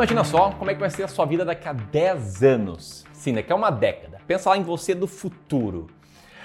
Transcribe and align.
Imagina 0.00 0.24
só 0.24 0.50
como 0.52 0.70
é 0.70 0.74
que 0.74 0.80
vai 0.80 0.88
ser 0.88 1.02
a 1.02 1.08
sua 1.08 1.26
vida 1.26 1.44
daqui 1.44 1.68
a 1.68 1.74
10 1.74 2.42
anos. 2.42 3.04
Sim, 3.12 3.34
daqui 3.34 3.52
a 3.52 3.54
uma 3.54 3.68
década. 3.68 4.18
Pensa 4.26 4.48
lá 4.48 4.56
em 4.56 4.62
você 4.62 4.94
do 4.94 5.06
futuro. 5.06 5.88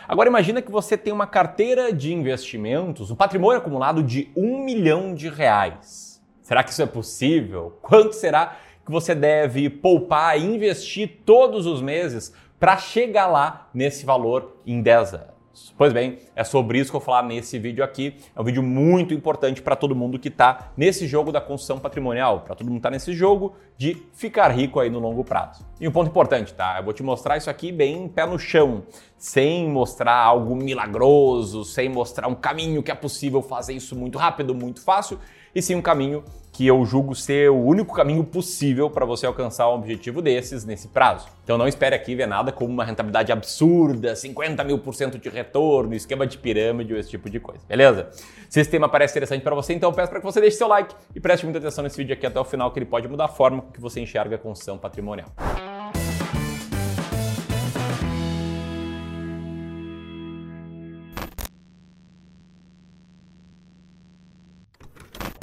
Agora 0.05 0.27
imagina 0.27 0.61
que 0.61 0.69
você 0.69 0.97
tem 0.97 1.13
uma 1.13 1.25
carteira 1.25 1.93
de 1.93 2.13
investimentos, 2.13 3.11
um 3.11 3.15
patrimônio 3.15 3.59
acumulado 3.59 4.03
de 4.03 4.29
um 4.35 4.61
milhão 4.61 5.15
de 5.15 5.29
reais. 5.29 6.21
Será 6.41 6.65
que 6.65 6.71
isso 6.71 6.81
é 6.81 6.85
possível? 6.85 7.79
Quanto 7.81 8.11
será 8.11 8.57
que 8.85 8.91
você 8.91 9.15
deve 9.15 9.69
poupar 9.69 10.37
e 10.37 10.43
investir 10.43 11.21
todos 11.25 11.65
os 11.65 11.81
meses 11.81 12.33
para 12.59 12.75
chegar 12.75 13.27
lá 13.27 13.69
nesse 13.73 14.05
valor 14.05 14.57
em 14.67 14.81
10 14.81 15.13
anos? 15.13 15.34
Pois 15.77 15.93
bem, 15.93 16.19
é 16.35 16.43
sobre 16.43 16.79
isso 16.79 16.91
que 16.91 16.95
eu 16.95 16.99
vou 16.99 17.05
falar 17.05 17.23
nesse 17.23 17.57
vídeo 17.57 17.83
aqui. 17.83 18.15
É 18.35 18.41
um 18.41 18.43
vídeo 18.43 18.61
muito 18.61 19.13
importante 19.13 19.61
para 19.61 19.75
todo 19.75 19.95
mundo 19.95 20.19
que 20.19 20.27
está 20.27 20.71
nesse 20.75 21.07
jogo 21.07 21.31
da 21.31 21.39
construção 21.39 21.79
patrimonial, 21.79 22.41
para 22.41 22.55
todo 22.55 22.67
mundo 22.67 22.75
que 22.75 22.79
está 22.79 22.91
nesse 22.91 23.13
jogo 23.13 23.55
de 23.77 23.95
ficar 24.13 24.49
rico 24.49 24.79
aí 24.79 24.89
no 24.89 24.99
longo 24.99 25.23
prazo. 25.23 25.65
E 25.79 25.87
um 25.87 25.91
ponto 25.91 26.09
importante, 26.09 26.53
tá? 26.53 26.77
Eu 26.77 26.83
vou 26.83 26.93
te 26.93 27.03
mostrar 27.03 27.37
isso 27.37 27.49
aqui 27.49 27.71
bem 27.71 28.07
pé 28.07 28.25
no 28.25 28.37
chão, 28.37 28.83
sem 29.17 29.69
mostrar 29.69 30.15
algo 30.15 30.55
milagroso, 30.55 31.63
sem 31.63 31.87
mostrar 31.87 32.27
um 32.27 32.35
caminho 32.35 32.83
que 32.83 32.91
é 32.91 32.95
possível 32.95 33.41
fazer 33.41 33.73
isso 33.73 33.95
muito 33.95 34.17
rápido, 34.17 34.53
muito 34.53 34.81
fácil, 34.81 35.19
e 35.53 35.61
sim 35.61 35.75
um 35.75 35.81
caminho 35.81 36.23
que 36.55 36.65
eu 36.65 36.85
julgo 36.85 37.13
ser 37.13 37.51
o 37.51 37.61
único 37.61 37.93
caminho 37.93 38.23
possível 38.23 38.89
para 38.89 39.05
você 39.05 39.25
alcançar 39.25 39.69
um 39.69 39.73
objetivo 39.73 40.21
desses 40.21 40.63
nesse 40.63 40.87
prazo. 40.87 41.27
Então 41.43 41.57
não 41.57 41.67
espere 41.67 41.93
aqui 41.93 42.15
ver 42.15 42.27
nada 42.27 42.49
como 42.49 42.71
uma 42.71 42.85
rentabilidade 42.85 43.29
absurda, 43.29 44.15
50 44.15 44.63
mil 44.63 44.79
por 44.79 44.95
cento 44.95 45.19
de 45.19 45.27
retorno, 45.27 45.93
esquema 45.93 46.25
de 46.25 46.37
pirâmide 46.37 46.93
ou 46.93 46.99
esse 46.99 47.09
tipo 47.09 47.29
de 47.29 47.41
coisa, 47.41 47.59
beleza? 47.67 48.09
Se 48.49 48.61
esse 48.61 48.69
tema 48.69 48.87
parece 48.87 49.11
interessante 49.11 49.41
para 49.41 49.53
você, 49.53 49.73
então 49.73 49.91
peço 49.91 50.09
para 50.09 50.21
que 50.21 50.25
você 50.25 50.39
deixe 50.39 50.55
seu 50.55 50.69
like 50.69 50.95
e 51.13 51.19
preste 51.19 51.43
muita 51.43 51.59
atenção 51.59 51.83
nesse 51.83 51.97
vídeo 51.97 52.13
aqui 52.13 52.25
até 52.25 52.39
o 52.39 52.45
final, 52.45 52.71
que 52.71 52.79
ele 52.79 52.85
pode 52.85 53.05
mudar 53.09 53.25
a 53.25 53.27
forma 53.27 53.65
que 53.73 53.81
você 53.81 53.99
enxerga 53.99 54.37
a 54.37 54.39
construção 54.39 54.77
patrimonial. 54.77 55.27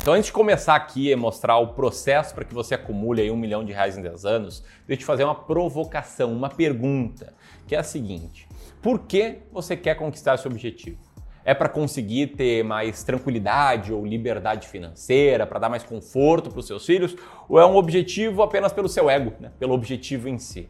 Então, 0.02 0.14
antes 0.14 0.26
de 0.26 0.32
começar 0.32 0.74
aqui 0.74 1.12
a 1.12 1.16
mostrar 1.16 1.58
o 1.58 1.74
processo 1.74 2.34
para 2.34 2.44
que 2.44 2.52
você 2.52 2.74
acumule 2.74 3.22
aí 3.22 3.30
um 3.30 3.36
milhão 3.36 3.64
de 3.64 3.72
reais 3.72 3.96
em 3.96 4.02
10 4.02 4.24
anos, 4.24 4.64
deixa 4.84 4.94
eu 4.94 4.96
te 4.96 5.04
fazer 5.04 5.22
uma 5.22 5.34
provocação, 5.36 6.32
uma 6.32 6.48
pergunta, 6.48 7.32
que 7.68 7.76
é 7.76 7.78
a 7.78 7.84
seguinte: 7.84 8.48
por 8.82 9.06
que 9.06 9.38
você 9.52 9.76
quer 9.76 9.94
conquistar 9.94 10.34
esse 10.34 10.48
objetivo? 10.48 10.98
É 11.44 11.54
para 11.54 11.68
conseguir 11.68 12.34
ter 12.34 12.64
mais 12.64 13.04
tranquilidade 13.04 13.92
ou 13.92 14.04
liberdade 14.04 14.66
financeira, 14.66 15.46
para 15.46 15.60
dar 15.60 15.68
mais 15.68 15.84
conforto 15.84 16.50
para 16.50 16.58
os 16.58 16.66
seus 16.66 16.84
filhos? 16.84 17.14
Ou 17.48 17.60
é 17.60 17.64
um 17.64 17.76
objetivo 17.76 18.42
apenas 18.42 18.72
pelo 18.72 18.88
seu 18.88 19.08
ego, 19.08 19.32
né? 19.38 19.52
pelo 19.56 19.72
objetivo 19.72 20.28
em 20.28 20.36
si? 20.36 20.68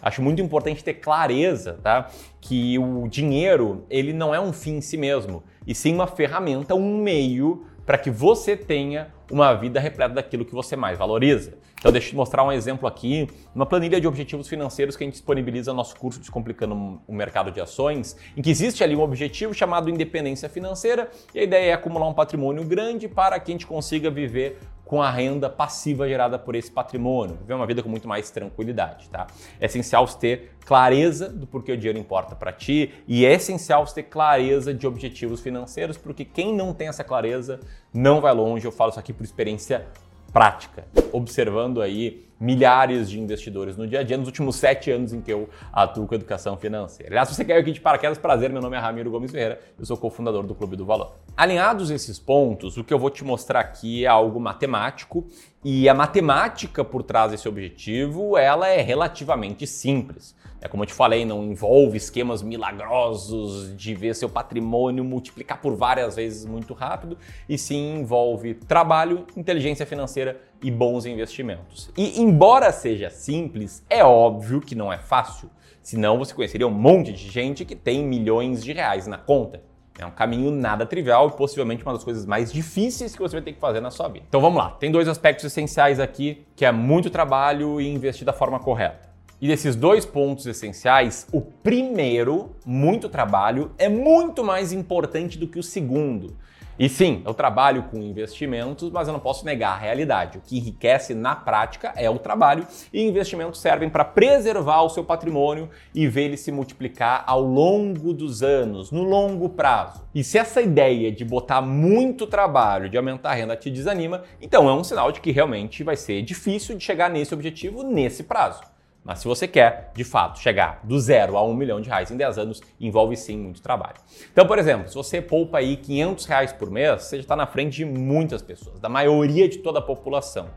Acho 0.00 0.22
muito 0.22 0.40
importante 0.40 0.82
ter 0.82 0.94
clareza, 0.94 1.78
tá? 1.82 2.08
Que 2.40 2.78
o 2.78 3.06
dinheiro, 3.06 3.84
ele 3.90 4.14
não 4.14 4.34
é 4.34 4.40
um 4.40 4.52
fim 4.52 4.76
em 4.76 4.80
si 4.80 4.96
mesmo, 4.96 5.42
e 5.66 5.74
sim 5.74 5.94
uma 5.94 6.06
ferramenta, 6.06 6.74
um 6.74 6.96
meio 6.96 7.66
para 7.84 7.98
que 7.98 8.10
você 8.10 8.56
tenha 8.56 9.12
uma 9.30 9.54
vida 9.54 9.78
repleta 9.80 10.14
daquilo 10.14 10.44
que 10.44 10.54
você 10.54 10.76
mais 10.76 10.98
valoriza. 10.98 11.58
Então, 11.78 11.90
deixa 11.90 12.08
eu 12.08 12.10
te 12.10 12.16
mostrar 12.16 12.44
um 12.44 12.52
exemplo 12.52 12.86
aqui, 12.86 13.26
uma 13.54 13.64
planilha 13.64 14.00
de 14.00 14.06
objetivos 14.06 14.46
financeiros 14.48 14.96
que 14.96 15.04
a 15.04 15.06
gente 15.06 15.14
disponibiliza 15.14 15.70
no 15.70 15.78
nosso 15.78 15.96
curso 15.96 16.20
Descomplicando 16.20 17.00
o 17.06 17.14
Mercado 17.14 17.50
de 17.50 17.60
Ações, 17.60 18.16
em 18.36 18.42
que 18.42 18.50
existe 18.50 18.84
ali 18.84 18.94
um 18.94 19.00
objetivo 19.00 19.54
chamado 19.54 19.88
independência 19.88 20.48
financeira, 20.48 21.10
e 21.34 21.40
a 21.40 21.42
ideia 21.42 21.70
é 21.70 21.72
acumular 21.72 22.06
um 22.06 22.12
patrimônio 22.12 22.64
grande 22.64 23.08
para 23.08 23.40
que 23.40 23.50
a 23.50 23.54
gente 23.54 23.66
consiga 23.66 24.10
viver 24.10 24.58
com 24.90 25.00
a 25.00 25.08
renda 25.08 25.48
passiva 25.48 26.08
gerada 26.08 26.36
por 26.36 26.56
esse 26.56 26.68
patrimônio, 26.68 27.36
viver 27.36 27.54
uma 27.54 27.64
vida 27.64 27.80
com 27.80 27.88
muito 27.88 28.08
mais 28.08 28.28
tranquilidade, 28.28 29.08
tá? 29.08 29.28
É 29.60 29.66
essencial 29.66 30.04
ter 30.08 30.50
clareza 30.66 31.28
do 31.28 31.46
porquê 31.46 31.70
o 31.70 31.76
dinheiro 31.76 31.96
importa 31.96 32.34
para 32.34 32.52
ti 32.52 32.92
e 33.06 33.24
é 33.24 33.32
essencial 33.34 33.84
ter 33.84 34.02
clareza 34.02 34.74
de 34.74 34.88
objetivos 34.88 35.40
financeiros, 35.40 35.96
porque 35.96 36.24
quem 36.24 36.52
não 36.52 36.74
tem 36.74 36.88
essa 36.88 37.04
clareza 37.04 37.60
não 37.94 38.20
vai 38.20 38.34
longe. 38.34 38.64
Eu 38.64 38.72
falo 38.72 38.90
isso 38.90 38.98
aqui 38.98 39.12
por 39.12 39.22
experiência 39.22 39.86
prática, 40.32 40.84
observando 41.12 41.80
aí 41.80 42.28
milhares 42.40 43.10
de 43.10 43.20
investidores 43.20 43.76
no 43.76 43.86
dia 43.86 44.00
a 44.00 44.02
dia 44.02 44.16
nos 44.16 44.26
últimos 44.26 44.56
sete 44.56 44.90
anos 44.90 45.12
em 45.12 45.20
que 45.20 45.30
eu 45.30 45.50
atuo 45.70 46.06
com 46.06 46.14
educação 46.14 46.56
financeira. 46.56 47.12
Aliás, 47.12 47.28
se 47.28 47.34
você 47.34 47.44
caiu 47.44 47.60
aqui 47.60 47.70
de 47.70 47.80
paraquedas, 47.80 48.16
prazer, 48.16 48.50
meu 48.50 48.62
nome 48.62 48.78
é 48.78 48.80
Ramiro 48.80 49.10
Gomes 49.10 49.30
Ferreira, 49.30 49.60
eu 49.78 49.84
sou 49.84 49.96
cofundador 49.96 50.42
do 50.44 50.54
Clube 50.54 50.74
do 50.74 50.86
Valor. 50.86 51.16
Alinhados 51.36 51.90
esses 51.90 52.18
pontos, 52.18 52.78
o 52.78 52.82
que 52.82 52.94
eu 52.94 52.98
vou 52.98 53.10
te 53.10 53.22
mostrar 53.22 53.60
aqui 53.60 54.06
é 54.06 54.08
algo 54.08 54.40
matemático 54.40 55.26
e 55.62 55.86
a 55.86 55.92
matemática 55.92 56.82
por 56.82 57.02
trás 57.02 57.30
desse 57.30 57.46
objetivo, 57.46 58.38
ela 58.38 58.68
é 58.68 58.80
relativamente 58.80 59.66
simples. 59.66 60.34
É 60.62 60.68
como 60.68 60.82
eu 60.82 60.86
te 60.86 60.92
falei, 60.92 61.24
não 61.24 61.42
envolve 61.42 61.96
esquemas 61.96 62.42
milagrosos 62.42 63.74
de 63.76 63.94
ver 63.94 64.14
seu 64.14 64.28
patrimônio 64.28 65.02
multiplicar 65.02 65.58
por 65.58 65.74
várias 65.74 66.16
vezes 66.16 66.44
muito 66.44 66.74
rápido, 66.74 67.16
e 67.48 67.56
sim 67.56 68.00
envolve 68.00 68.54
trabalho, 68.54 69.26
inteligência 69.34 69.86
financeira 69.86 70.38
e 70.62 70.70
bons 70.70 71.06
investimentos. 71.06 71.90
E 71.96 72.20
embora 72.20 72.72
seja 72.72 73.10
simples, 73.10 73.84
é 73.88 74.04
óbvio 74.04 74.60
que 74.60 74.74
não 74.74 74.92
é 74.92 74.98
fácil. 74.98 75.50
Senão 75.82 76.18
você 76.18 76.34
conheceria 76.34 76.66
um 76.66 76.72
monte 76.72 77.12
de 77.12 77.30
gente 77.30 77.64
que 77.64 77.74
tem 77.74 78.04
milhões 78.04 78.62
de 78.62 78.72
reais 78.72 79.06
na 79.06 79.16
conta. 79.16 79.62
É 79.98 80.06
um 80.06 80.10
caminho 80.10 80.50
nada 80.50 80.86
trivial 80.86 81.28
e 81.28 81.32
possivelmente 81.32 81.82
uma 81.82 81.92
das 81.92 82.04
coisas 82.04 82.24
mais 82.24 82.52
difíceis 82.52 83.14
que 83.14 83.20
você 83.20 83.36
vai 83.36 83.42
ter 83.42 83.52
que 83.52 83.60
fazer 83.60 83.80
na 83.80 83.90
sua 83.90 84.08
vida. 84.08 84.24
Então 84.28 84.40
vamos 84.40 84.58
lá, 84.58 84.70
tem 84.70 84.90
dois 84.90 85.08
aspectos 85.08 85.44
essenciais 85.44 86.00
aqui, 86.00 86.46
que 86.56 86.64
é 86.64 86.72
muito 86.72 87.10
trabalho 87.10 87.80
e 87.80 87.88
investir 87.88 88.24
da 88.24 88.32
forma 88.32 88.58
correta. 88.58 89.10
E 89.40 89.46
desses 89.46 89.74
dois 89.74 90.04
pontos 90.04 90.46
essenciais, 90.46 91.26
o 91.32 91.40
primeiro, 91.40 92.50
muito 92.64 93.08
trabalho, 93.08 93.72
é 93.78 93.88
muito 93.88 94.44
mais 94.44 94.70
importante 94.70 95.38
do 95.38 95.48
que 95.48 95.58
o 95.58 95.62
segundo. 95.62 96.36
E 96.80 96.88
sim, 96.88 97.20
eu 97.26 97.34
trabalho 97.34 97.82
com 97.90 97.98
investimentos, 97.98 98.90
mas 98.90 99.06
eu 99.06 99.12
não 99.12 99.20
posso 99.20 99.44
negar 99.44 99.72
a 99.72 99.76
realidade. 99.76 100.38
O 100.38 100.40
que 100.40 100.56
enriquece 100.56 101.12
na 101.12 101.36
prática 101.36 101.92
é 101.94 102.08
o 102.08 102.18
trabalho 102.18 102.66
e 102.90 103.02
investimentos 103.02 103.60
servem 103.60 103.90
para 103.90 104.02
preservar 104.02 104.80
o 104.80 104.88
seu 104.88 105.04
patrimônio 105.04 105.68
e 105.94 106.08
ver 106.08 106.22
ele 106.22 106.38
se 106.38 106.50
multiplicar 106.50 107.22
ao 107.26 107.42
longo 107.42 108.14
dos 108.14 108.42
anos, 108.42 108.90
no 108.90 109.02
longo 109.02 109.50
prazo. 109.50 110.02
E 110.14 110.24
se 110.24 110.38
essa 110.38 110.62
ideia 110.62 111.12
de 111.12 111.22
botar 111.22 111.60
muito 111.60 112.26
trabalho, 112.26 112.88
de 112.88 112.96
aumentar 112.96 113.32
a 113.32 113.34
renda 113.34 113.54
te 113.56 113.70
desanima, 113.70 114.22
então 114.40 114.66
é 114.66 114.72
um 114.72 114.82
sinal 114.82 115.12
de 115.12 115.20
que 115.20 115.30
realmente 115.30 115.84
vai 115.84 115.96
ser 115.96 116.22
difícil 116.22 116.78
de 116.78 116.82
chegar 116.82 117.10
nesse 117.10 117.34
objetivo 117.34 117.82
nesse 117.82 118.22
prazo. 118.22 118.62
Mas 119.04 119.20
se 119.20 119.28
você 119.28 119.48
quer, 119.48 119.90
de 119.94 120.04
fato, 120.04 120.38
chegar 120.38 120.80
do 120.84 120.98
zero 120.98 121.36
a 121.36 121.42
um 121.42 121.54
milhão 121.54 121.80
de 121.80 121.88
reais 121.88 122.10
em 122.10 122.16
10 122.16 122.38
anos, 122.38 122.60
envolve 122.78 123.16
sim 123.16 123.36
muito 123.38 123.62
trabalho. 123.62 123.96
Então, 124.30 124.46
por 124.46 124.58
exemplo, 124.58 124.88
se 124.88 124.94
você 124.94 125.22
poupa 125.22 125.58
aí 125.58 125.76
500 125.76 126.24
reais 126.26 126.52
por 126.52 126.70
mês, 126.70 127.04
você 127.04 127.16
já 127.16 127.22
está 127.22 127.34
na 127.36 127.46
frente 127.46 127.76
de 127.76 127.84
muitas 127.84 128.42
pessoas, 128.42 128.78
da 128.78 128.88
maioria 128.88 129.48
de 129.48 129.58
toda 129.58 129.78
a 129.78 129.82
população. 129.82 130.48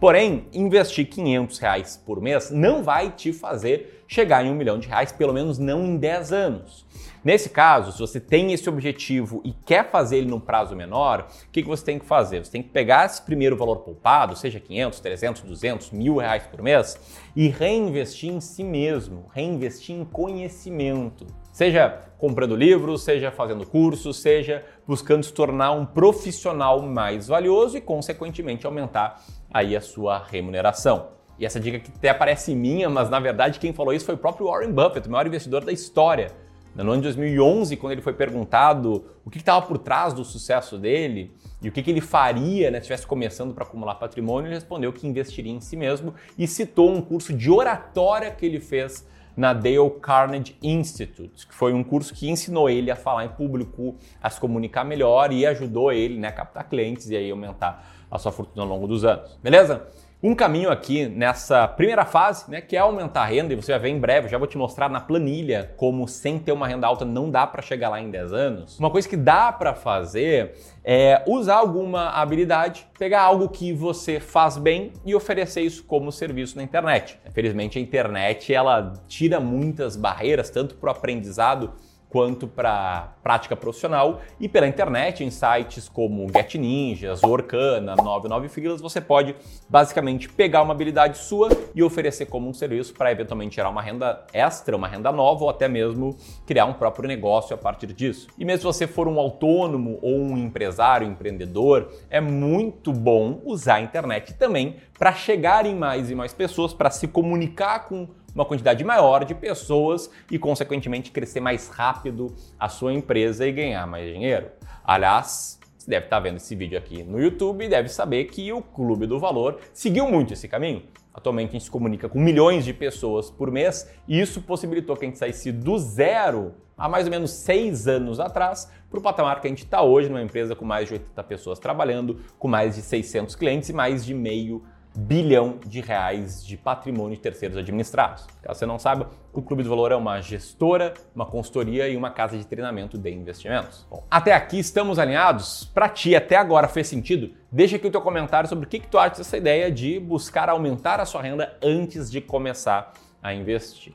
Porém, 0.00 0.46
investir 0.54 1.06
500 1.10 1.58
reais 1.58 2.02
por 2.06 2.22
mês 2.22 2.50
não 2.50 2.82
vai 2.82 3.10
te 3.10 3.34
fazer 3.34 4.02
chegar 4.08 4.42
em 4.44 4.50
um 4.50 4.54
milhão 4.54 4.78
de 4.78 4.88
reais, 4.88 5.12
pelo 5.12 5.34
menos 5.34 5.58
não 5.58 5.84
em 5.84 5.98
10 5.98 6.32
anos. 6.32 6.86
Nesse 7.22 7.50
caso, 7.50 7.92
se 7.92 7.98
você 7.98 8.18
tem 8.18 8.50
esse 8.50 8.66
objetivo 8.66 9.42
e 9.44 9.52
quer 9.52 9.90
fazer 9.90 10.16
ele 10.16 10.30
num 10.30 10.40
prazo 10.40 10.74
menor, 10.74 11.28
o 11.46 11.50
que, 11.52 11.62
que 11.62 11.68
você 11.68 11.84
tem 11.84 11.98
que 11.98 12.06
fazer? 12.06 12.42
Você 12.42 12.50
tem 12.50 12.62
que 12.62 12.70
pegar 12.70 13.04
esse 13.04 13.20
primeiro 13.20 13.58
valor 13.58 13.76
poupado, 13.80 14.34
seja 14.34 14.58
500, 14.58 15.00
300, 15.00 15.42
200, 15.42 15.90
mil 15.90 16.16
reais 16.16 16.44
por 16.44 16.62
mês, 16.62 16.98
e 17.36 17.48
reinvestir 17.48 18.32
em 18.32 18.40
si 18.40 18.64
mesmo, 18.64 19.26
reinvestir 19.34 19.94
em 19.94 20.04
conhecimento. 20.06 21.26
Seja 21.52 22.00
comprando 22.16 22.56
livros, 22.56 23.02
seja 23.02 23.30
fazendo 23.30 23.66
cursos, 23.66 24.18
seja 24.18 24.64
buscando 24.86 25.24
se 25.24 25.32
tornar 25.32 25.72
um 25.72 25.84
profissional 25.84 26.80
mais 26.80 27.28
valioso 27.28 27.76
e, 27.76 27.80
consequentemente, 27.80 28.64
aumentar 28.64 29.22
aí 29.52 29.76
a 29.76 29.80
sua 29.80 30.18
remuneração. 30.18 31.08
E 31.38 31.46
essa 31.46 31.58
dica 31.58 31.78
que 31.78 31.90
até 31.96 32.12
parece 32.12 32.54
minha, 32.54 32.88
mas 32.90 33.08
na 33.08 33.18
verdade 33.18 33.58
quem 33.58 33.72
falou 33.72 33.94
isso 33.94 34.04
foi 34.04 34.14
o 34.14 34.18
próprio 34.18 34.46
Warren 34.46 34.72
Buffett, 34.72 35.08
o 35.08 35.10
maior 35.10 35.26
investidor 35.26 35.64
da 35.64 35.72
história. 35.72 36.32
No 36.74 36.92
ano 36.92 36.96
de 36.96 37.02
2011, 37.02 37.76
quando 37.76 37.92
ele 37.92 38.00
foi 38.00 38.12
perguntado 38.12 39.04
o 39.24 39.30
que 39.30 39.38
estava 39.38 39.66
por 39.66 39.76
trás 39.76 40.14
do 40.14 40.24
sucesso 40.24 40.78
dele 40.78 41.34
e 41.60 41.68
o 41.68 41.72
que, 41.72 41.82
que 41.82 41.90
ele 41.90 42.00
faria 42.00 42.70
né, 42.70 42.78
se 42.78 42.82
estivesse 42.82 43.06
começando 43.06 43.52
para 43.52 43.64
acumular 43.64 43.96
patrimônio, 43.96 44.46
ele 44.46 44.54
respondeu 44.54 44.92
que 44.92 45.06
investiria 45.06 45.52
em 45.52 45.60
si 45.60 45.76
mesmo 45.76 46.14
e 46.38 46.46
citou 46.46 46.90
um 46.90 47.02
curso 47.02 47.32
de 47.32 47.50
oratória 47.50 48.30
que 48.30 48.46
ele 48.46 48.60
fez 48.60 49.04
na 49.36 49.52
Dale 49.52 49.90
Carnegie 50.00 50.56
Institute, 50.62 51.46
que 51.46 51.54
foi 51.54 51.72
um 51.72 51.82
curso 51.82 52.14
que 52.14 52.28
ensinou 52.28 52.68
ele 52.68 52.90
a 52.90 52.96
falar 52.96 53.24
em 53.24 53.28
público, 53.28 53.96
a 54.22 54.28
se 54.30 54.38
comunicar 54.38 54.84
melhor 54.84 55.32
e 55.32 55.46
ajudou 55.46 55.92
ele 55.92 56.18
né, 56.18 56.28
a 56.28 56.32
captar 56.32 56.68
clientes 56.68 57.10
e 57.10 57.16
aí 57.16 57.30
aumentar 57.30 57.84
a 58.10 58.18
sua 58.18 58.32
fortuna 58.32 58.62
ao 58.62 58.68
longo 58.68 58.86
dos 58.86 59.04
anos. 59.04 59.38
Beleza? 59.42 59.86
Um 60.22 60.34
caminho 60.34 60.70
aqui 60.70 61.06
nessa 61.06 61.66
primeira 61.66 62.04
fase, 62.04 62.50
né, 62.50 62.60
que 62.60 62.76
é 62.76 62.78
aumentar 62.78 63.22
a 63.22 63.24
renda, 63.24 63.54
e 63.54 63.56
você 63.56 63.72
vai 63.72 63.80
ver 63.80 63.88
em 63.88 63.98
breve, 63.98 64.28
já 64.28 64.36
vou 64.36 64.46
te 64.46 64.58
mostrar 64.58 64.90
na 64.90 65.00
planilha 65.00 65.72
como 65.78 66.06
sem 66.06 66.38
ter 66.38 66.52
uma 66.52 66.68
renda 66.68 66.86
alta 66.86 67.06
não 67.06 67.30
dá 67.30 67.46
para 67.46 67.62
chegar 67.62 67.88
lá 67.88 67.98
em 68.02 68.10
10 68.10 68.32
anos. 68.34 68.78
Uma 68.78 68.90
coisa 68.90 69.08
que 69.08 69.16
dá 69.16 69.50
para 69.50 69.72
fazer 69.72 70.52
é 70.84 71.22
usar 71.26 71.56
alguma 71.56 72.10
habilidade, 72.10 72.86
pegar 72.98 73.22
algo 73.22 73.48
que 73.48 73.72
você 73.72 74.20
faz 74.20 74.58
bem 74.58 74.92
e 75.06 75.14
oferecer 75.14 75.62
isso 75.62 75.84
como 75.84 76.12
serviço 76.12 76.54
na 76.54 76.62
internet. 76.62 77.18
Felizmente 77.32 77.78
a 77.78 77.80
internet 77.80 78.52
ela 78.52 78.92
tira 79.08 79.40
muitas 79.40 79.96
barreiras 79.96 80.50
tanto 80.50 80.74
para 80.74 80.88
o 80.88 80.92
aprendizado 80.92 81.72
quanto 82.10 82.48
para 82.48 83.14
prática 83.22 83.54
profissional 83.54 84.20
e 84.38 84.48
pela 84.48 84.66
internet 84.66 85.22
em 85.22 85.30
sites 85.30 85.88
como 85.88 86.26
Get 86.30 86.56
Ninjas, 86.56 87.22
Orkana, 87.22 87.94
99 87.94 88.48
Filas, 88.48 88.80
você 88.80 89.00
pode 89.00 89.34
basicamente 89.68 90.28
pegar 90.28 90.62
uma 90.62 90.74
habilidade 90.74 91.18
sua 91.18 91.48
e 91.72 91.82
oferecer 91.82 92.26
como 92.26 92.48
um 92.48 92.52
serviço 92.52 92.92
para 92.92 93.12
eventualmente 93.12 93.54
gerar 93.54 93.70
uma 93.70 93.80
renda 93.80 94.24
extra, 94.32 94.76
uma 94.76 94.88
renda 94.88 95.12
nova 95.12 95.44
ou 95.44 95.50
até 95.50 95.68
mesmo 95.68 96.16
criar 96.44 96.66
um 96.66 96.72
próprio 96.72 97.06
negócio 97.06 97.54
a 97.54 97.58
partir 97.58 97.92
disso. 97.92 98.26
E 98.36 98.44
mesmo 98.44 98.60
se 98.60 98.64
você 98.78 98.86
for 98.86 99.06
um 99.06 99.20
autônomo 99.20 99.98
ou 100.02 100.18
um 100.18 100.36
empresário, 100.36 101.06
empreendedor, 101.06 101.92
é 102.10 102.20
muito 102.20 102.92
bom 102.92 103.40
usar 103.44 103.76
a 103.76 103.80
internet 103.80 104.34
também 104.34 104.76
para 104.98 105.12
chegar 105.12 105.64
em 105.64 105.74
mais 105.74 106.10
e 106.10 106.14
mais 106.14 106.34
pessoas, 106.34 106.74
para 106.74 106.90
se 106.90 107.06
comunicar 107.06 107.86
com 107.88 108.08
uma 108.34 108.44
quantidade 108.44 108.82
maior 108.84 109.24
de 109.24 109.34
pessoas 109.34 110.10
e, 110.30 110.38
consequentemente, 110.38 111.10
crescer 111.10 111.40
mais 111.40 111.68
rápido 111.68 112.34
a 112.58 112.68
sua 112.68 112.92
empresa 112.92 113.46
e 113.46 113.52
ganhar 113.52 113.86
mais 113.86 114.12
dinheiro. 114.12 114.48
Aliás, 114.84 115.58
você 115.76 115.90
deve 115.90 116.06
estar 116.06 116.20
vendo 116.20 116.36
esse 116.36 116.54
vídeo 116.54 116.78
aqui 116.78 117.02
no 117.02 117.20
YouTube 117.20 117.64
e 117.64 117.68
deve 117.68 117.88
saber 117.88 118.24
que 118.26 118.52
o 118.52 118.60
Clube 118.60 119.06
do 119.06 119.18
Valor 119.18 119.58
seguiu 119.72 120.08
muito 120.08 120.34
esse 120.34 120.46
caminho. 120.46 120.82
Atualmente 121.12 121.48
a 121.48 121.52
gente 121.52 121.64
se 121.64 121.70
comunica 121.70 122.08
com 122.08 122.18
milhões 122.20 122.64
de 122.64 122.72
pessoas 122.72 123.30
por 123.30 123.50
mês 123.50 123.90
e 124.06 124.20
isso 124.20 124.42
possibilitou 124.42 124.96
que 124.96 125.04
a 125.04 125.08
gente 125.08 125.18
saísse 125.18 125.50
do 125.50 125.78
zero 125.78 126.54
há 126.76 126.88
mais 126.88 127.04
ou 127.06 127.10
menos 127.10 127.30
seis 127.30 127.88
anos 127.88 128.20
atrás 128.20 128.70
para 128.88 128.98
o 128.98 129.02
patamar 129.02 129.40
que 129.40 129.46
a 129.46 129.50
gente 129.50 129.64
está 129.64 129.82
hoje, 129.82 130.08
numa 130.08 130.22
empresa 130.22 130.56
com 130.56 130.64
mais 130.64 130.88
de 130.88 130.94
80 130.94 131.24
pessoas 131.24 131.58
trabalhando, 131.58 132.20
com 132.38 132.48
mais 132.48 132.76
de 132.76 132.82
600 132.82 133.34
clientes 133.34 133.68
e 133.68 133.72
mais 133.72 134.04
de 134.04 134.14
meio 134.14 134.62
bilhão 135.00 135.58
de 135.64 135.80
reais 135.80 136.44
de 136.44 136.56
patrimônio 136.56 137.16
de 137.16 137.22
terceiros 137.22 137.56
administrados. 137.56 138.26
Caso 138.42 138.58
você 138.58 138.66
não 138.66 138.78
saiba, 138.78 139.10
o 139.32 139.40
Clube 139.40 139.62
do 139.62 139.70
Valor 139.70 139.92
é 139.92 139.96
uma 139.96 140.20
gestora, 140.20 140.94
uma 141.14 141.24
consultoria 141.24 141.88
e 141.88 141.96
uma 141.96 142.10
casa 142.10 142.36
de 142.36 142.46
treinamento 142.46 142.98
de 142.98 143.10
investimentos. 143.10 143.86
Bom, 143.88 144.04
até 144.10 144.32
aqui 144.34 144.58
estamos 144.58 144.98
alinhados? 144.98 145.64
Para 145.72 145.88
ti, 145.88 146.14
até 146.14 146.36
agora 146.36 146.68
fez 146.68 146.86
sentido? 146.86 147.30
Deixa 147.50 147.76
aqui 147.76 147.86
o 147.86 147.90
teu 147.90 148.02
comentário 148.02 148.48
sobre 148.48 148.66
o 148.66 148.68
que, 148.68 148.78
que 148.78 148.88
tu 148.88 148.98
acha 148.98 149.16
dessa 149.16 149.36
ideia 149.36 149.70
de 149.70 149.98
buscar 149.98 150.48
aumentar 150.48 151.00
a 151.00 151.04
sua 151.04 151.22
renda 151.22 151.56
antes 151.62 152.10
de 152.10 152.20
começar 152.20 152.92
a 153.22 153.32
investir. 153.32 153.94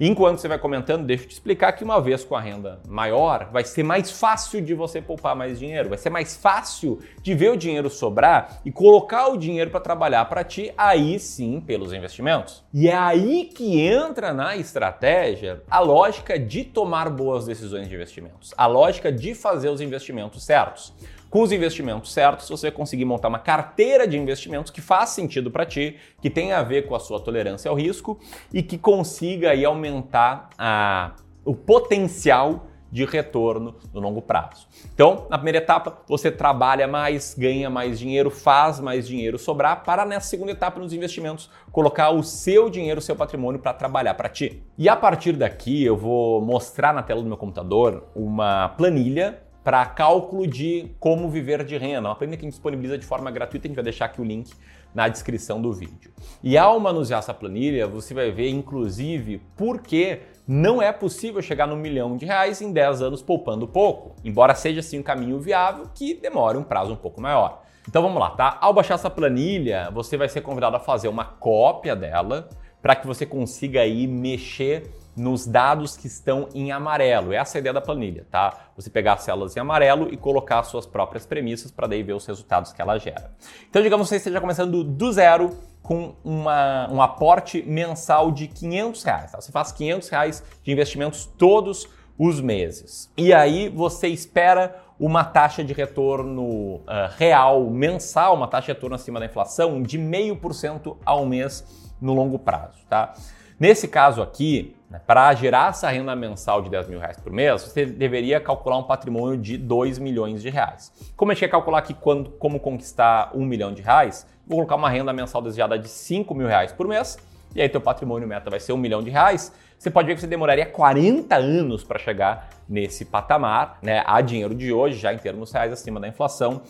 Enquanto 0.00 0.38
você 0.38 0.48
vai 0.48 0.58
comentando, 0.58 1.04
deixa 1.04 1.24
eu 1.24 1.28
te 1.28 1.32
explicar 1.32 1.72
que 1.72 1.84
uma 1.84 2.00
vez 2.00 2.24
com 2.24 2.34
a 2.34 2.40
renda 2.40 2.80
maior, 2.86 3.48
vai 3.52 3.64
ser 3.64 3.82
mais 3.82 4.10
fácil 4.10 4.60
de 4.60 4.74
você 4.74 5.00
poupar 5.00 5.34
mais 5.34 5.58
dinheiro, 5.58 5.88
vai 5.88 5.98
ser 5.98 6.10
mais 6.10 6.36
fácil 6.36 7.00
de 7.22 7.34
ver 7.34 7.50
o 7.50 7.56
dinheiro 7.56 7.88
sobrar 7.88 8.60
e 8.64 8.70
colocar 8.70 9.28
o 9.28 9.36
dinheiro 9.36 9.70
para 9.70 9.80
trabalhar 9.80 10.24
para 10.26 10.44
ti, 10.44 10.72
aí 10.76 11.18
sim, 11.18 11.60
pelos 11.60 11.92
investimentos. 11.92 12.64
E 12.72 12.88
é 12.88 12.96
aí 12.96 13.44
que 13.44 13.80
entra 13.80 14.32
na 14.32 14.56
estratégia 14.56 15.62
a 15.70 15.80
lógica 15.80 16.38
de 16.38 16.64
tomar 16.64 17.10
boas 17.10 17.46
decisões 17.46 17.88
de 17.88 17.94
investimentos, 17.94 18.52
a 18.56 18.66
lógica 18.66 19.10
de 19.10 19.34
fazer 19.34 19.68
os 19.68 19.80
investimentos 19.80 20.44
certos 20.44 20.92
com 21.36 21.42
os 21.42 21.52
investimentos 21.52 22.14
certos, 22.14 22.48
você 22.48 22.70
conseguir 22.70 23.04
montar 23.04 23.28
uma 23.28 23.38
carteira 23.38 24.08
de 24.08 24.16
investimentos 24.16 24.70
que 24.70 24.80
faz 24.80 25.10
sentido 25.10 25.50
para 25.50 25.66
ti, 25.66 25.96
que 26.22 26.30
tenha 26.30 26.56
a 26.56 26.62
ver 26.62 26.86
com 26.86 26.94
a 26.94 26.98
sua 26.98 27.20
tolerância 27.20 27.68
ao 27.68 27.76
risco 27.76 28.18
e 28.50 28.62
que 28.62 28.78
consiga 28.78 29.50
aí 29.50 29.62
aumentar 29.66 30.48
a, 30.58 31.12
o 31.44 31.54
potencial 31.54 32.66
de 32.90 33.04
retorno 33.04 33.74
no 33.92 34.00
longo 34.00 34.22
prazo. 34.22 34.66
Então, 34.94 35.26
na 35.28 35.36
primeira 35.36 35.58
etapa, 35.58 35.98
você 36.08 36.30
trabalha 36.30 36.86
mais, 36.86 37.34
ganha 37.36 37.68
mais 37.68 37.98
dinheiro, 37.98 38.30
faz 38.30 38.80
mais 38.80 39.06
dinheiro 39.06 39.38
sobrar, 39.38 39.82
para 39.84 40.06
nessa 40.06 40.28
segunda 40.28 40.52
etapa 40.52 40.80
nos 40.80 40.92
investimentos 40.92 41.50
colocar 41.72 42.10
o 42.10 42.22
seu 42.22 42.70
dinheiro, 42.70 43.00
o 43.00 43.02
seu 43.02 43.16
patrimônio 43.16 43.60
para 43.60 43.74
trabalhar 43.74 44.14
para 44.14 44.28
ti. 44.28 44.62
E 44.78 44.88
a 44.88 44.96
partir 44.96 45.32
daqui, 45.32 45.84
eu 45.84 45.96
vou 45.96 46.40
mostrar 46.40 46.94
na 46.94 47.02
tela 47.02 47.20
do 47.20 47.28
meu 47.28 47.36
computador 47.36 48.08
uma 48.14 48.70
planilha 48.70 49.42
para 49.62 49.84
cálculo 49.84 50.46
de 50.46 50.94
como 51.00 51.28
viver 51.28 51.64
de 51.64 51.76
renda. 51.76 52.08
Uma 52.08 52.14
planilha 52.14 52.38
que 52.38 52.44
a 52.44 52.46
gente 52.46 52.54
disponibiliza 52.54 52.96
de 52.96 53.04
forma 53.04 53.30
gratuita, 53.32 53.66
a 53.66 53.68
gente 53.68 53.74
vai 53.74 53.84
deixar 53.84 54.04
aqui 54.04 54.20
o 54.20 54.24
link 54.24 54.52
na 54.96 55.08
descrição 55.08 55.60
do 55.60 55.74
vídeo. 55.74 56.10
E 56.42 56.56
ao 56.56 56.80
manusear 56.80 57.18
essa 57.18 57.34
planilha, 57.34 57.86
você 57.86 58.14
vai 58.14 58.30
ver, 58.30 58.48
inclusive, 58.48 59.42
por 59.54 59.82
que 59.82 60.20
não 60.48 60.80
é 60.80 60.90
possível 60.90 61.42
chegar 61.42 61.66
no 61.66 61.76
milhão 61.76 62.16
de 62.16 62.24
reais 62.24 62.62
em 62.62 62.72
10 62.72 63.02
anos 63.02 63.20
poupando 63.20 63.68
pouco, 63.68 64.16
embora 64.24 64.54
seja 64.54 64.80
assim 64.80 64.98
um 64.98 65.02
caminho 65.02 65.38
viável 65.38 65.84
que 65.94 66.14
demore 66.14 66.56
um 66.56 66.62
prazo 66.62 66.94
um 66.94 66.96
pouco 66.96 67.20
maior. 67.20 67.62
Então 67.86 68.00
vamos 68.00 68.18
lá, 68.18 68.30
tá? 68.30 68.56
Ao 68.58 68.72
baixar 68.72 68.94
essa 68.94 69.10
planilha, 69.10 69.90
você 69.92 70.16
vai 70.16 70.30
ser 70.30 70.40
convidado 70.40 70.76
a 70.76 70.80
fazer 70.80 71.08
uma 71.08 71.26
cópia 71.26 71.94
dela 71.94 72.48
para 72.80 72.96
que 72.96 73.06
você 73.06 73.26
consiga 73.26 73.82
aí 73.82 74.06
mexer 74.06 74.90
nos 75.16 75.46
dados 75.46 75.96
que 75.96 76.06
estão 76.06 76.48
em 76.54 76.70
amarelo. 76.70 77.32
Essa 77.32 77.56
é 77.56 77.58
a 77.58 77.60
ideia 77.60 77.72
da 77.72 77.80
planilha, 77.80 78.26
tá? 78.30 78.70
Você 78.76 78.90
pegar 78.90 79.14
as 79.14 79.22
células 79.22 79.56
em 79.56 79.60
amarelo 79.60 80.12
e 80.12 80.16
colocar 80.16 80.62
suas 80.62 80.84
próprias 80.84 81.24
premissas 81.24 81.70
para 81.70 81.86
daí 81.86 82.02
ver 82.02 82.12
os 82.12 82.26
resultados 82.26 82.72
que 82.72 82.82
ela 82.82 82.98
gera. 82.98 83.32
Então, 83.68 83.82
digamos 83.82 84.06
que 84.06 84.10
você 84.10 84.16
esteja 84.16 84.40
começando 84.40 84.84
do 84.84 85.12
zero 85.12 85.56
com 85.82 86.14
uma, 86.22 86.88
um 86.92 87.00
aporte 87.00 87.62
mensal 87.62 88.30
de 88.30 88.48
500 88.48 89.02
reais. 89.04 89.32
Tá? 89.32 89.40
Você 89.40 89.52
faz 89.52 89.72
500 89.72 90.08
reais 90.08 90.44
de 90.62 90.72
investimentos 90.72 91.24
todos 91.24 91.88
os 92.18 92.40
meses. 92.40 93.10
E 93.16 93.32
aí 93.32 93.68
você 93.68 94.08
espera 94.08 94.82
uma 94.98 95.24
taxa 95.24 95.62
de 95.62 95.72
retorno 95.72 96.42
uh, 96.42 96.82
real 97.16 97.70
mensal, 97.70 98.34
uma 98.34 98.48
taxa 98.48 98.66
de 98.66 98.72
retorno 98.72 98.96
acima 98.96 99.20
da 99.20 99.26
inflação 99.26 99.82
de 99.82 99.98
0,5% 99.98 100.96
ao 101.04 101.24
mês 101.26 101.64
no 102.00 102.14
longo 102.14 102.38
prazo, 102.38 102.78
tá? 102.88 103.14
Nesse 103.58 103.88
caso 103.88 104.20
aqui, 104.20 104.75
para 105.06 105.34
gerar 105.34 105.70
essa 105.70 105.88
renda 105.90 106.14
mensal 106.14 106.62
de 106.62 106.70
10 106.70 106.88
mil 106.88 106.98
reais 106.98 107.18
por 107.18 107.32
mês, 107.32 107.62
você 107.62 107.84
deveria 107.84 108.40
calcular 108.40 108.78
um 108.78 108.84
patrimônio 108.84 109.36
de 109.36 109.58
2 109.58 109.98
milhões 109.98 110.40
de 110.40 110.48
reais. 110.48 110.92
Como 111.16 111.30
a 111.30 111.34
gente 111.34 111.40
quer 111.40 111.50
calcular 111.50 111.78
aqui 111.78 111.92
quando, 111.92 112.30
como 112.30 112.60
conquistar 112.60 113.30
1 113.34 113.44
milhão 113.44 113.72
de 113.72 113.82
reais, 113.82 114.26
vou 114.46 114.58
colocar 114.58 114.76
uma 114.76 114.88
renda 114.88 115.12
mensal 115.12 115.42
desejada 115.42 115.78
de 115.78 115.88
5 115.88 116.34
mil 116.34 116.46
reais 116.46 116.72
por 116.72 116.86
mês, 116.86 117.18
e 117.54 117.60
aí 117.60 117.68
teu 117.68 117.80
patrimônio 117.80 118.28
meta 118.28 118.48
vai 118.48 118.60
ser 118.60 118.72
1 118.72 118.76
milhão 118.76 119.02
de 119.02 119.10
reais. 119.10 119.52
Você 119.78 119.90
pode 119.90 120.06
ver 120.06 120.14
que 120.14 120.20
você 120.20 120.26
demoraria 120.26 120.66
40 120.66 121.34
anos 121.36 121.82
para 121.82 121.98
chegar 121.98 122.48
nesse 122.68 123.04
patamar, 123.04 123.78
né, 123.82 124.02
a 124.06 124.20
dinheiro 124.20 124.54
de 124.54 124.72
hoje, 124.72 124.98
já 124.98 125.12
em 125.12 125.18
termos 125.18 125.52
reais 125.52 125.72
acima 125.72 125.98
da 125.98 126.08
inflação, 126.08 126.62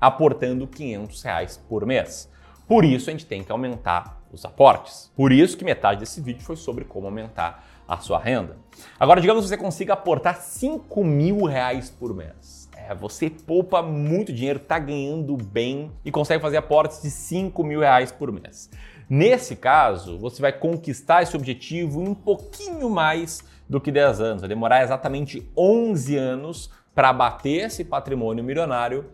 aportando 0.00 0.66
500 0.66 1.22
reais 1.22 1.56
por 1.68 1.84
mês. 1.84 2.30
Por 2.66 2.84
isso 2.84 3.10
a 3.10 3.12
gente 3.12 3.26
tem 3.26 3.42
que 3.42 3.52
aumentar 3.52 4.23
os 4.34 4.44
aportes. 4.44 5.10
Por 5.16 5.32
isso 5.32 5.56
que 5.56 5.64
metade 5.64 6.00
desse 6.00 6.20
vídeo 6.20 6.42
foi 6.42 6.56
sobre 6.56 6.84
como 6.84 7.06
aumentar 7.06 7.64
a 7.86 7.98
sua 7.98 8.18
renda. 8.18 8.56
Agora, 8.98 9.20
digamos 9.20 9.44
que 9.44 9.48
você 9.48 9.56
consiga 9.56 9.92
aportar 9.92 10.36
5 10.36 11.04
mil 11.04 11.44
reais 11.44 11.90
por 11.90 12.14
mês. 12.14 12.68
É, 12.76 12.94
você 12.94 13.30
poupa 13.30 13.82
muito 13.82 14.32
dinheiro, 14.32 14.58
está 14.58 14.78
ganhando 14.78 15.36
bem 15.36 15.90
e 16.04 16.10
consegue 16.10 16.42
fazer 16.42 16.56
aportes 16.56 17.02
de 17.02 17.10
5 17.10 17.62
mil 17.64 17.80
reais 17.80 18.12
por 18.12 18.30
mês. 18.32 18.70
Nesse 19.08 19.54
caso, 19.54 20.18
você 20.18 20.40
vai 20.40 20.52
conquistar 20.52 21.22
esse 21.22 21.36
objetivo 21.36 22.02
em 22.02 22.08
um 22.08 22.14
pouquinho 22.14 22.88
mais 22.90 23.42
do 23.68 23.80
que 23.80 23.90
10 23.90 24.20
anos. 24.20 24.42
Vai 24.42 24.48
demorar 24.48 24.82
exatamente 24.82 25.50
11 25.56 26.16
anos 26.16 26.70
para 26.94 27.12
bater 27.12 27.66
esse 27.66 27.84
patrimônio 27.84 28.42
milionário 28.42 29.06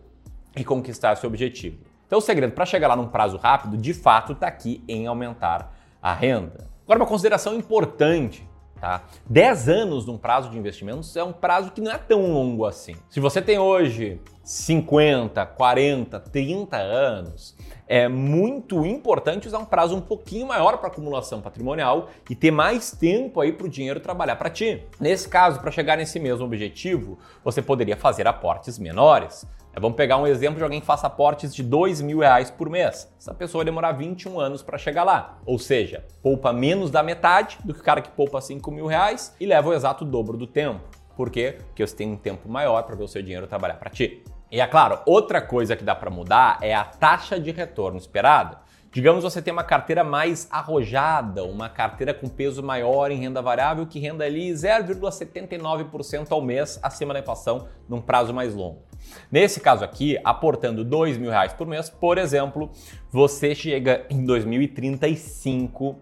e 0.55 0.63
conquistar 0.63 1.13
esse 1.13 1.25
objetivo. 1.25 1.90
Então 2.11 2.19
o 2.19 2.21
segredo 2.21 2.51
para 2.51 2.65
chegar 2.65 2.89
lá 2.89 2.95
num 2.97 3.07
prazo 3.07 3.37
rápido, 3.37 3.77
de 3.77 3.93
fato, 3.93 4.33
está 4.33 4.45
aqui 4.45 4.83
em 4.85 5.07
aumentar 5.07 5.73
a 6.01 6.13
renda. 6.13 6.67
Agora, 6.83 6.99
uma 6.99 7.05
consideração 7.05 7.55
importante. 7.55 8.45
Tá? 8.81 9.03
10 9.29 9.69
anos 9.69 10.05
num 10.05 10.17
prazo 10.17 10.49
de 10.49 10.57
investimentos 10.57 11.15
é 11.15 11.23
um 11.23 11.31
prazo 11.31 11.71
que 11.71 11.79
não 11.79 11.89
é 11.89 11.97
tão 11.97 12.33
longo 12.33 12.65
assim. 12.65 12.97
Se 13.09 13.21
você 13.21 13.41
tem 13.41 13.59
hoje 13.59 14.19
50, 14.43 15.45
40, 15.45 16.19
30 16.19 16.75
anos, 16.75 17.55
é 17.87 18.09
muito 18.09 18.85
importante 18.85 19.47
usar 19.47 19.59
um 19.59 19.65
prazo 19.65 19.95
um 19.95 20.01
pouquinho 20.01 20.47
maior 20.47 20.79
para 20.79 20.89
acumulação 20.89 21.39
patrimonial 21.39 22.09
e 22.29 22.35
ter 22.35 22.51
mais 22.51 22.91
tempo 22.91 23.39
aí 23.39 23.53
para 23.53 23.67
o 23.67 23.69
dinheiro 23.69 24.01
trabalhar 24.01 24.35
para 24.35 24.49
ti. 24.49 24.83
Nesse 24.99 25.29
caso, 25.29 25.61
para 25.61 25.71
chegar 25.71 25.95
nesse 25.95 26.19
mesmo 26.19 26.43
objetivo, 26.43 27.17
você 27.41 27.61
poderia 27.61 27.95
fazer 27.95 28.27
aportes 28.27 28.77
menores. 28.77 29.45
É, 29.73 29.79
vamos 29.79 29.95
pegar 29.95 30.17
um 30.17 30.27
exemplo 30.27 30.57
de 30.57 30.63
alguém 30.63 30.81
que 30.81 30.85
faça 30.85 31.07
aportes 31.07 31.55
de 31.55 31.63
dois 31.63 32.01
mil 32.01 32.19
reais 32.19 32.51
por 32.51 32.69
mês. 32.69 33.09
Essa 33.17 33.33
pessoa 33.33 33.59
vai 33.59 33.65
demorar 33.65 33.93
21 33.93 34.37
anos 34.37 34.61
para 34.61 34.77
chegar 34.77 35.03
lá. 35.03 35.39
Ou 35.45 35.57
seja, 35.57 36.03
poupa 36.21 36.51
menos 36.51 36.91
da 36.91 37.01
metade 37.01 37.57
do 37.63 37.73
que 37.73 37.79
o 37.79 37.83
cara 37.83 38.01
que 38.01 38.11
poupa 38.11 38.41
5 38.41 38.69
mil 38.69 38.85
reais 38.85 39.33
e 39.39 39.45
leva 39.45 39.69
o 39.69 39.73
exato 39.73 40.03
dobro 40.03 40.37
do 40.37 40.45
tempo. 40.45 40.81
Por 41.15 41.29
quê? 41.29 41.57
Porque 41.67 41.87
você 41.87 41.95
tem 41.95 42.11
um 42.11 42.17
tempo 42.17 42.49
maior 42.49 42.83
para 42.83 42.95
ver 42.95 43.03
o 43.03 43.07
seu 43.07 43.21
dinheiro 43.21 43.47
trabalhar 43.47 43.75
para 43.75 43.89
ti. 43.89 44.23
E 44.51 44.59
é 44.59 44.67
claro, 44.67 44.99
outra 45.05 45.41
coisa 45.41 45.77
que 45.77 45.83
dá 45.85 45.95
para 45.95 46.09
mudar 46.09 46.57
é 46.61 46.75
a 46.75 46.83
taxa 46.83 47.39
de 47.39 47.51
retorno 47.51 47.97
esperada. 47.97 48.59
Digamos 48.91 49.23
você 49.23 49.41
tem 49.41 49.53
uma 49.53 49.63
carteira 49.63 50.03
mais 50.03 50.49
arrojada, 50.51 51.45
uma 51.45 51.69
carteira 51.69 52.13
com 52.13 52.27
peso 52.27 52.61
maior 52.61 53.09
em 53.09 53.17
renda 53.17 53.41
variável 53.41 53.87
que 53.87 54.01
renda 54.01 54.25
ali 54.25 54.51
0,79% 54.51 56.27
ao 56.29 56.41
mês 56.41 56.77
acima 56.83 57.13
da 57.13 57.21
inflação 57.21 57.69
num 57.87 58.01
prazo 58.01 58.33
mais 58.33 58.53
longo. 58.53 58.90
Nesse 59.31 59.59
caso 59.59 59.83
aqui, 59.83 60.17
aportando 60.23 60.83
dois 60.83 61.17
mil 61.17 61.29
reais 61.29 61.53
por 61.53 61.67
mês, 61.67 61.89
por 61.89 62.17
exemplo, 62.17 62.71
você 63.09 63.55
chega 63.55 64.05
em 64.09 64.25
2035 64.25 65.97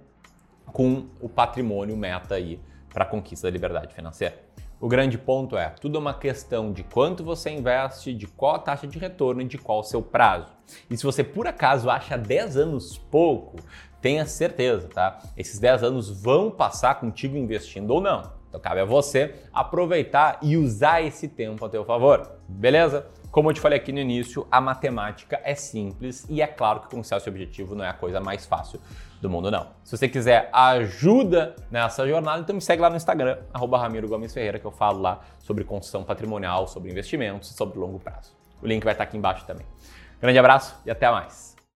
com 0.66 1.08
o 1.20 1.28
patrimônio 1.28 1.98
meta 1.98 2.36
aí 2.36 2.60
para 2.94 3.04
a 3.04 3.08
conquista 3.08 3.48
da 3.48 3.52
liberdade 3.52 3.94
financeira. 3.94 4.50
O 4.82 4.88
grande 4.88 5.18
ponto 5.18 5.58
é, 5.58 5.70
tudo 5.70 5.98
é 5.98 6.00
uma 6.00 6.14
questão 6.14 6.72
de 6.72 6.84
quanto 6.84 7.22
você 7.22 7.50
investe, 7.50 8.14
de 8.14 8.26
qual 8.26 8.56
a 8.56 8.60
taxa 8.60 8.88
de 8.88 8.98
retorno 8.98 9.42
e 9.42 9.46
de 9.46 9.58
qual 9.58 9.80
o 9.80 9.84
seu 9.84 10.02
prazo. 10.02 10.54
E 10.90 10.96
se 10.96 11.04
você 11.04 11.22
por 11.22 11.48
acaso 11.48 11.90
acha 11.90 12.18
10 12.18 12.56
anos 12.56 12.98
pouco, 12.98 13.58
tenha 14.02 14.26
certeza, 14.26 14.88
tá? 14.88 15.20
Esses 15.36 15.60
10 15.60 15.84
anos 15.84 16.10
vão 16.22 16.50
passar 16.50 16.96
contigo 16.96 17.36
investindo 17.36 17.92
ou 17.92 18.00
não. 18.00 18.39
Então 18.50 18.60
cabe 18.60 18.82
a 18.82 18.86
você 18.86 19.36
aproveitar 19.54 20.40
e 20.42 20.58
usar 20.58 21.02
esse 21.02 21.28
tempo 21.28 21.64
a 21.64 21.70
teu 21.70 21.86
favor. 21.86 22.30
Beleza? 22.48 23.06
Como 23.32 23.50
eu 23.50 23.54
te 23.54 23.62
falei 23.62 23.78
aqui 23.78 23.92
no 23.92 24.00
início, 24.00 24.48
a 24.52 24.60
matemática 24.60 25.40
é 25.44 25.54
simples 25.54 26.26
e 26.28 26.42
é 26.42 26.48
claro 26.48 26.80
que 26.80 26.90
conquistar 26.90 27.18
esse 27.18 27.30
objetivo 27.30 27.76
não 27.76 27.86
é 27.86 27.90
a 27.90 27.94
coisa 27.94 28.20
mais 28.20 28.48
fácil 28.48 28.82
do 29.22 29.30
mundo, 29.30 29.52
não. 29.52 29.68
Se 29.84 29.96
você 29.96 30.10
quiser 30.10 30.50
ajuda 30.52 31.56
nessa 31.70 32.08
jornada, 32.08 32.42
então 32.42 32.56
me 32.56 32.62
segue 32.62 32.82
lá 32.82 32.90
no 32.90 32.96
Instagram, 32.96 33.38
Ramiro 33.54 34.08
Gomes 34.08 34.34
Ferreira, 34.34 34.58
que 34.58 34.66
eu 34.66 34.72
falo 34.72 35.00
lá 35.00 35.20
sobre 35.38 35.64
construção 35.64 36.04
patrimonial, 36.04 36.68
sobre 36.68 36.90
investimentos 36.90 37.50
sobre 37.50 37.78
longo 37.78 38.00
prazo. 38.00 38.32
O 38.62 38.68
link 38.68 38.84
vai 38.84 38.94
estar 38.94 39.04
aqui 39.04 39.16
embaixo 39.16 39.46
também. 39.46 39.66
Grande 40.20 40.40
abraço 40.40 40.76
e 40.86 40.90
até 40.90 41.10
mais. 41.12 41.49